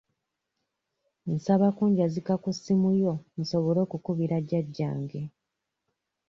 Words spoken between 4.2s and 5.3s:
jjajjange.